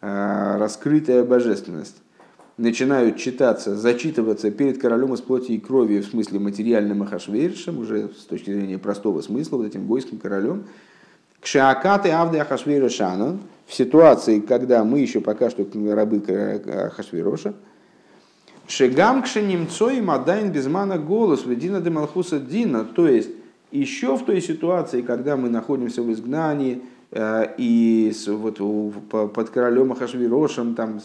[0.00, 1.96] э, раскрытая божественность,
[2.56, 8.24] начинают читаться, зачитываться перед королем из плоти и крови, в смысле материальным Ахашверишем, уже с
[8.24, 10.64] точки зрения простого смысла, вот этим гойским королем,
[11.40, 16.22] к Шаакаты Авды Ахашверишана, в ситуации, когда мы еще пока что рабы
[16.86, 17.54] Ахашвероша,
[18.68, 23.30] Шегам к немцой мадайн безмана голос ведина де Малхуса Дина, то есть
[23.70, 26.82] еще в той ситуации, когда мы находимся в изгнании,
[27.14, 28.58] и вот
[29.10, 31.00] под королем Ахашвирошем там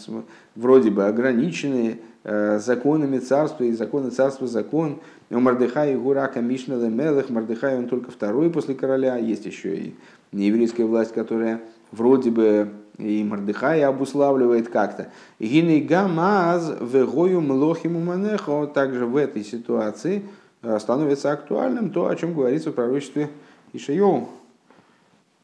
[0.56, 5.00] вроде бы ограниченные э, законами царства и законы царства закон.
[5.30, 9.96] У Мардыхай Гурака Мишна Мелех, Мардыхай он только второй после короля, есть еще и
[10.32, 15.10] нееврейская власть, которая вроде бы и Мардыхая обуславливает как-то.
[15.39, 20.24] Гиней гамаз вегою млохим манехо, также в этой ситуации
[20.63, 23.30] э, становится актуальным то, о чем говорится в пророчестве
[23.74, 24.30] Ишайоу.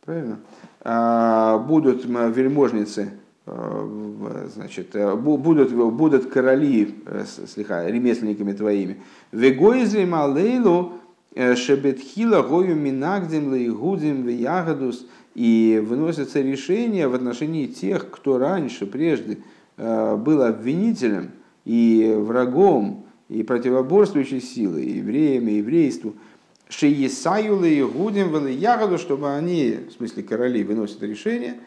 [0.06, 0.40] Правильно?
[0.82, 3.14] А, будут вельможницы,
[3.46, 9.02] а, значит, э, будут, будут короли э, слегка, ремесленниками твоими.
[9.32, 10.94] Вегоизли малейлу
[11.36, 19.40] э, шебетхила гою минагдим лейгудим ягодус и выносятся решения в отношении тех, кто раньше, прежде
[19.76, 21.32] был обвинителем
[21.66, 26.14] и врагом, и противоборствующей силой, и евреям, и еврейству–
[26.70, 31.60] Шеесаюлы и Гудим ягоду, чтобы они, в смысле короли, выносят решение,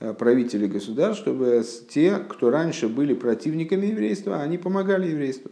[0.00, 5.50] э, правители государств, чтобы те, кто раньше были противниками еврейства, они помогали еврейству.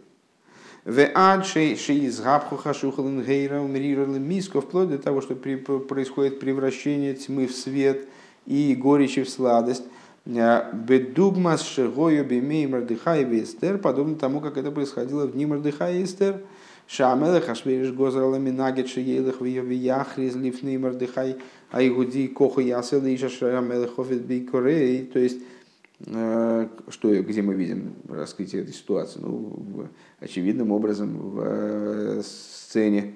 [0.85, 1.11] Вплоть
[4.89, 8.05] до того, что происходит превращение тьмы в свет
[8.45, 9.83] и горечи в сладость.
[10.25, 16.03] Э, Бедугмас шегою бимей Мардыхай Эстер, подобно тому, как это происходило в дни Мардыхая и
[16.03, 16.41] Эстер.
[16.87, 21.37] Шамелех Ашвериш Гозрала Минагет Шиелых Вияхриз Лифны Мардыхай
[21.71, 25.05] Айгуди Коху Ясел Иша Шамелех Хофит Бейкорей.
[25.05, 25.39] То есть,
[26.05, 29.19] э, что, где мы видим раскрытие этой ситуации?
[29.21, 29.87] Ну,
[30.19, 33.13] очевидным образом в э, сцене,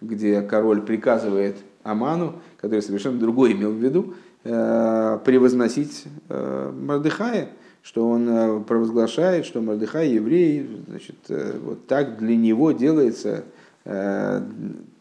[0.00, 4.14] где король приказывает Аману, который совершенно другой имел в виду,
[4.44, 7.50] э, превозносить Мардыхая
[7.86, 13.44] что он э, провозглашает, что Мордыхай еврей, значит, э, вот так для него делается
[13.84, 14.42] э,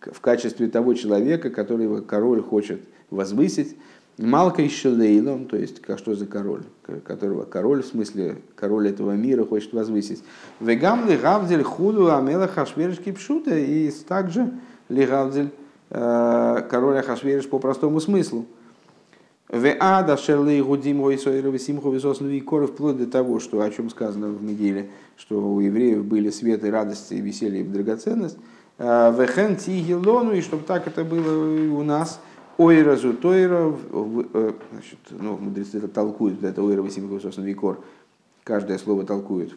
[0.01, 3.75] в качестве того человека, которого король хочет возвысить,
[4.19, 6.61] Малкой Шелейлом, то есть как что за король,
[7.05, 10.23] которого король, в смысле король этого мира хочет возвысить.
[10.59, 14.51] Вегам ли гавдель худу амела хашверишки пшута, и также
[14.89, 15.49] ли гавдель
[15.89, 18.45] король Ахашвериш по простому смыслу.
[19.47, 24.29] В ада шерлей гудим ойсойрова симху висослуви коры вплоть до того, что о чем сказано
[24.29, 28.37] в Мегиле, что у евреев были свет и радость и веселье и драгоценность.
[28.77, 32.19] Тигелону, и чтобы так это было и у нас.
[32.57, 37.83] Ойразу тойра, значит, ну, мудрецы это толкуют, это ойра симху висослуви кор.
[38.43, 39.53] Каждое слово толкует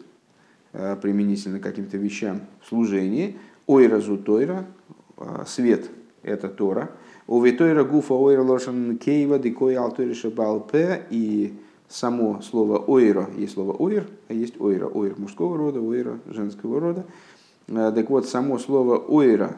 [1.01, 3.37] применительно к каким-то вещам в служении.
[3.65, 4.65] Ойразу тойра,
[5.47, 5.89] свет–
[6.23, 6.91] это Тора.
[7.31, 11.53] У Витойра Гуфа Ойра Лошан Кейва Дикой Алтойриша Балпе и
[11.87, 17.05] само слово ойра, есть слово ойр, а есть ойра, ойр мужского рода, ойра женского рода.
[17.67, 19.57] Э, так вот, само слово ойра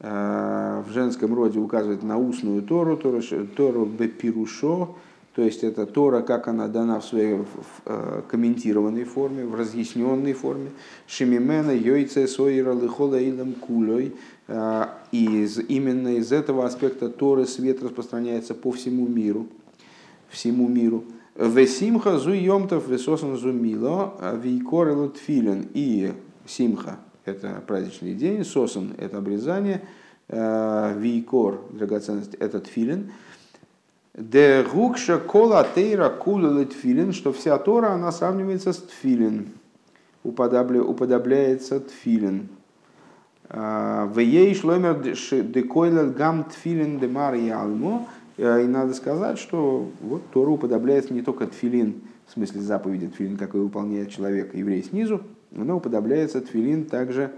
[0.00, 3.20] э, в женском роде указывает на устную Тору, Тору,
[3.54, 4.94] Тору Бепирушо,
[5.34, 7.46] то есть это Тора, как она дана в своей в,
[7.86, 10.70] э, комментированной форме, в разъясненной форме.
[11.06, 14.14] Шимимена, Йойце, Сойра, Лихола, Илам, Кулой,
[14.46, 19.46] Э, и именно из этого аспекта Торы свет распространяется по всему миру.
[20.28, 21.04] Всему миру.
[21.36, 25.68] Весимха зу йомтов весосан зу мило а вейкор тфилин.
[25.74, 26.12] И
[26.46, 29.82] симха– это праздничный день, сосан– это обрезание,
[30.28, 33.12] э, вейкор– драгоценность– это тфилин.
[34.16, 39.48] Де гукша кола тейра кула тфилин, что вся Тора, она сравнивается с тфилин,
[40.22, 42.48] уподобляется тфилин.
[43.48, 48.08] В ей шломер декойлер гам тфилин де алму.
[48.36, 53.60] И надо сказать, что вот Тора уподобляется не только тфилин, в смысле заповеди тфилин, какой
[53.60, 57.30] выполняет человек, еврей снизу, но уподобляется тфилин также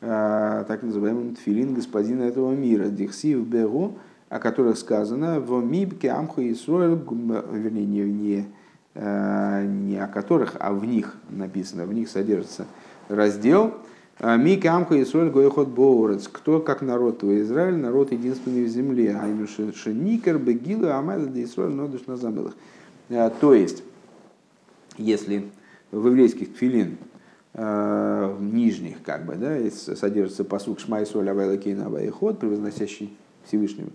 [0.00, 3.98] э, так называемым тфилин господина этого мира, дихсив бегу,
[4.34, 6.98] о которых сказано в мибке амху Исруэль,
[7.52, 8.46] вернее, не, не,
[8.94, 12.66] э, не о которых, а в них написано, в них содержится
[13.08, 13.74] раздел,
[14.18, 16.26] а, Мика Амха Исраиль Гойхот Боурец.
[16.26, 19.16] Кто как народ твой Израиль, народ единственный в земле.
[19.16, 19.46] А именно
[19.92, 22.56] Никер Бегила Амайда де Исраиль Нодыш на забылых.
[23.10, 23.84] А, то есть,
[24.98, 25.48] если
[25.92, 26.98] в еврейских тфилин
[27.52, 33.90] а, нижних, как бы, да, содержится посук Шмай Соль Авайлакейна Авайхот, превозносящий Всевышнего,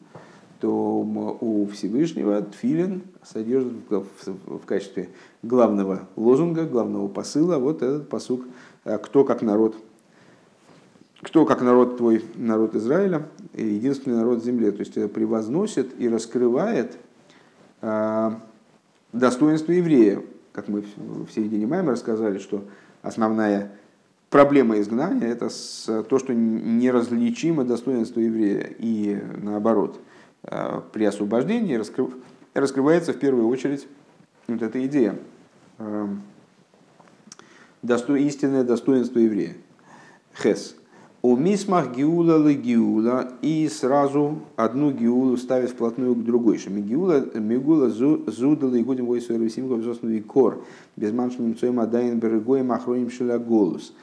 [0.60, 1.00] то
[1.42, 5.10] у Всевышнего тфилин содержит в качестве
[5.42, 8.46] главного лозунга, главного посыла вот этот посук
[8.84, 9.76] «Кто как народ
[11.22, 14.72] кто как народ твой, народ Израиля, единственный народ земли.
[14.72, 16.98] То есть превозносит и раскрывает
[17.82, 18.32] э,
[19.12, 20.24] достоинство еврея.
[20.54, 22.64] Как мы в середине Майма рассказали, что
[23.02, 23.72] основная
[24.30, 25.50] проблема изгнания– это
[26.04, 28.70] то, что неразличимо достоинство еврея.
[28.80, 30.00] И наоборот,
[30.42, 32.14] при освобождении раскрыв,
[32.54, 33.88] раскрывается в первую очередь
[34.48, 35.18] вот эта идея
[35.78, 36.08] э,
[37.82, 39.56] досто, истинное достоинство еврея.
[40.34, 40.76] Хес–
[41.22, 46.60] у мисмах гиула гиула и сразу одну гиулу ставит вплотную к другой.
[46.60, 49.68] Что мигиула мигула зудала и гудим вой свой русим
[50.10, 50.64] и кор
[50.96, 53.94] без маншным цоем адайн берегоем охроним шеля голос.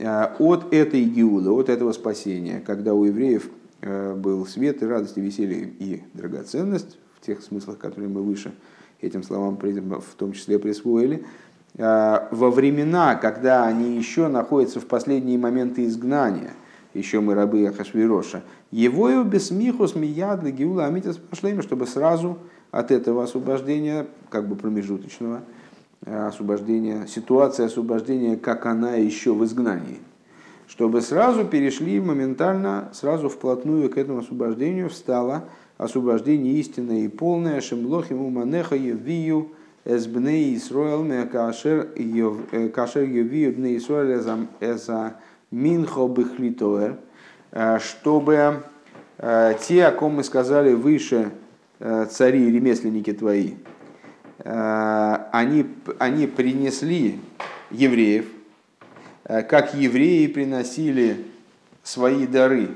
[0.00, 3.50] А, от этой гиулы, от этого спасения, когда у евреев э,
[3.82, 8.52] был свет и радость и веселье и драгоценность в тех смыслах, которые мы выше
[9.00, 11.24] этим словам в том числе присвоили,
[11.78, 16.52] а, во времена, когда они еще находятся в последние моменты изгнания–
[16.94, 22.38] еще мы рабы Ахашвироша, его и без смеху смеяд гиула амитис пошлеми, чтобы сразу
[22.70, 25.42] от этого освобождения, как бы промежуточного
[26.04, 30.00] э, освобождения, ситуация освобождения, как она еще в изгнании,
[30.72, 35.44] чтобы сразу перешли моментально, сразу вплотную к этому освобождению встало
[35.76, 39.50] освобождение истинное и полное, шемлохим уманеха евию,
[39.84, 45.16] эсбней Исруэл, кашер евию бней Исруэл эза
[45.50, 46.96] Минхо Бехлитоэр,
[47.50, 48.62] э, чтобы
[49.18, 51.32] э, те, о ком мы сказали выше,
[51.80, 53.56] э, цари и ремесленники твои,
[54.42, 55.66] они,
[55.98, 57.20] они принесли
[57.70, 58.24] евреев,
[59.48, 61.24] как евреи приносили
[61.82, 62.70] свои дары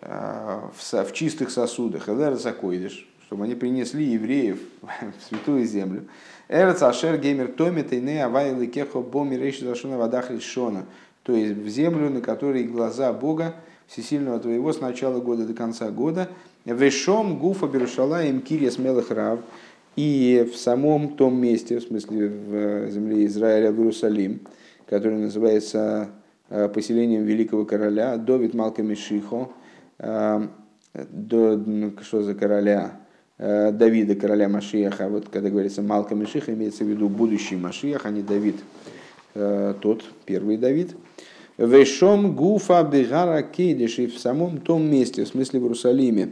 [0.00, 2.08] в, в чистых сосудах,
[2.38, 6.04] Закойдыш, чтобы они принесли евреев в святую землю.
[6.48, 9.96] Эрц Ашер Геймер Томит и не Авайлы Кехо Боми Рейши Зашона
[10.30, 10.86] Ришона.
[11.24, 13.56] То есть в землю, на которой глаза Бога
[13.88, 16.28] всесильного твоего с начала года до конца года,
[16.64, 19.40] вешом гуфа берушала им кирес мелахрав,
[19.96, 24.40] и в самом том месте, в смысле в земле Израиля, в Иерусалим,
[24.88, 26.08] который называется
[26.48, 29.48] э, поселением великого короля, Довид Малка Мишихо,
[29.98, 30.48] э,
[30.94, 33.00] до, ну, что за короля,
[33.38, 38.10] э, Давида, короля Машиаха, вот когда говорится Малка Мишиха, имеется в виду будущий Машиах, а
[38.10, 38.56] не Давид,
[39.34, 40.96] тот, первый Давид–
[41.58, 46.28] Вешом гуфа бегара кейдиш и в самом том месте, в смысле в Иерусалиме,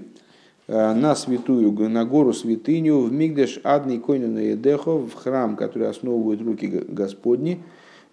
[0.68, 6.66] на святую, на гору святыню, в Мигдеш Адный Койнена Едехо, в храм, который основывают руки
[6.66, 7.62] Господни,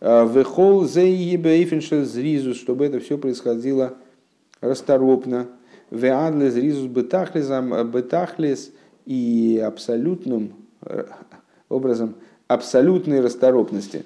[0.02, 3.94] Вехол Зейебейфеншел Зризус, чтобы это все происходило
[4.60, 5.48] расторопно.
[5.92, 8.72] Веадлес Ризус Бетахлесом, Бетахлес
[9.06, 10.54] и абсолютным
[11.70, 12.16] образом
[12.48, 14.04] абсолютной расторопности,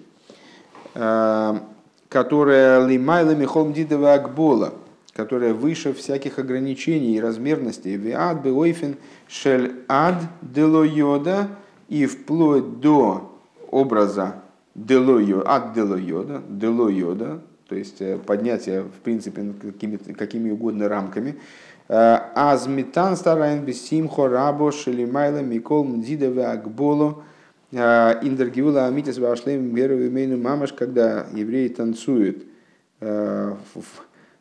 [2.09, 4.73] которая лимайла михом дидова акбола–
[5.15, 7.95] которая выше всяких ограничений и размерностей.
[7.95, 8.97] Виад беойфен
[9.29, 11.47] шель ад дело йода
[11.87, 13.31] и вплоть до
[13.71, 14.43] образа
[14.75, 20.87] дело ад дело йода, дело йода, то есть э, поднятие, в принципе, какими, какими угодно
[20.87, 21.39] рамками.
[21.87, 27.23] Э, Азмитан старайн бессимхо рабо шелимайла микол мдидове акболо
[27.71, 29.97] э, индергиула амитис вашлем веру
[30.37, 32.43] мамаш, когда евреи танцуют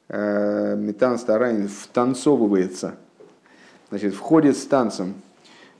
[0.09, 2.95] метан старайн втанцовывается,
[3.91, 5.14] значит, входит с танцем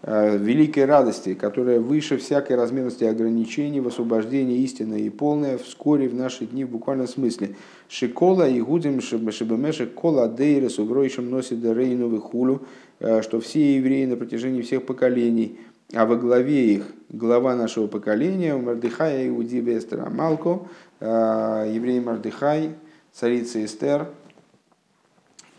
[0.07, 6.45] великой радости, которая выше всякой размерности ограничений в освобождении истины и полное вскоре в наши
[6.45, 7.57] дни в буквальном смысле.
[7.89, 12.63] Шикола и гудим шибемешек кола дейрес угроишем носит рейну хулу,
[13.01, 15.59] э, что все евреи на протяжении всех поколений,
[15.95, 20.67] а во главе их глава нашего поколения, Мардыхая Иуди Вестера Малко,
[21.01, 22.71] еврей Мардыхай,
[23.13, 24.09] царица Эстер,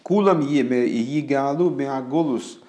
[0.03, 2.64] Кулам егалу беаголус э,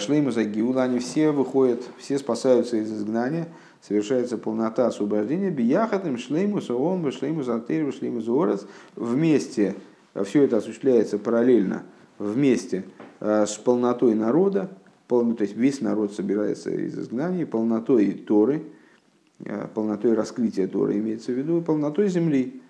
[0.00, 3.48] шлейму за гиула, они все выходят, все спасаются из изгнания,
[3.80, 8.60] совершается полнота освобождения, бияхатым шлейму соом, шлейму за тейру, шлейму за
[8.96, 9.76] вместе,
[10.14, 11.84] э, все это осуществляется параллельно,
[12.18, 12.84] вместе
[13.20, 14.70] э, с полнотой народа,
[15.06, 18.64] полно, то есть весь народ собирается из изгнания, полнотой Торы,
[19.74, 22.60] полнотой раскрытия Торы имеется в виду, полнотой земли.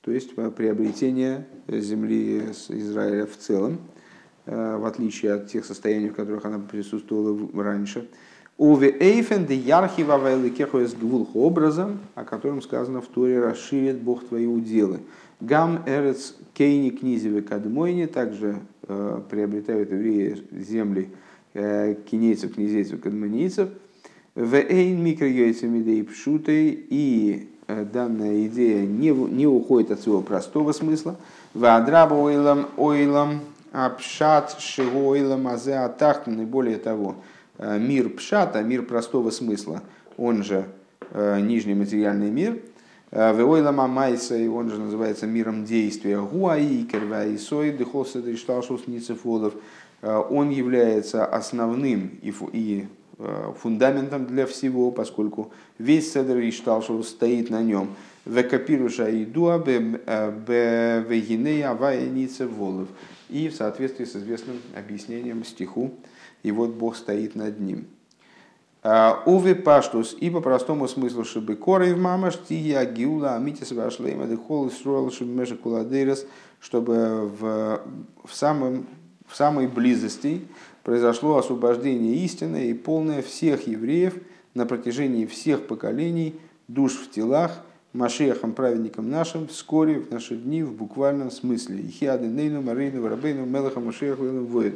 [0.00, 3.93] То есть приобретение земли Израиля в целом, э,
[4.46, 8.08] в отличие от тех состояний, в которых она присутствовала раньше.
[8.56, 14.46] Уве эйфен де ярхива вайликехуэс гвулху образом, о котором сказано в Торе, расширит Бог твои
[14.46, 15.00] уделы.
[15.40, 21.08] Гам эрец кейни книзевы кадмойни, также э, приобретают евреи земли
[21.54, 23.70] э, кинейцев, князейцев, кадмонийцев.
[24.36, 31.16] В эйн микройойцами пшутой и Э, данная идея не, не уходит от своего простого смысла.
[31.54, 33.40] Вадраба ойлам ойлам
[33.74, 36.40] апшат шиго ойлам азе атахтан.
[36.40, 37.16] И более того,
[37.58, 39.82] э, мир пшата, мир простого смысла,
[40.16, 40.64] он же
[41.10, 42.60] э, нижний материальный мир,
[43.10, 46.20] Веойлама Майса, и он же называется миром действия.
[46.20, 49.54] Гуаи, Керва и Сой, Дехоса, Дришталшус, Ницефолов.
[50.02, 57.62] Он является основным и, и Э, фундаментом для всего, поскольку весь Седр Ишталшев стоит на
[57.62, 57.90] нем.
[58.24, 60.30] Векапируша и дуа бевегинея
[61.70, 62.88] аваяница волов.
[63.28, 65.92] И в соответствии с известным объяснением стиху,
[66.42, 67.86] и вот Бог стоит над ним.
[68.86, 74.26] А, Уве паштус, и по простому смыслу, чтобы коры в мамаш, тия гиула, амитис вашлейма,
[74.26, 76.26] дехол чтобы межа куладейрес,
[76.60, 77.80] чтобы в,
[78.24, 78.86] в, самом,
[79.26, 80.42] в самой близости
[80.82, 84.16] произошло освобождение истины и полное всех евреев
[84.52, 87.64] на протяжении всех поколений, душ в телах,
[87.94, 91.80] Машехом, праведником нашим, вскоре в наши дни в буквальном смысле.
[91.80, 94.74] Ихиады Нейну, Марейну, Рабейну, Мелаха, Машеху, Воет.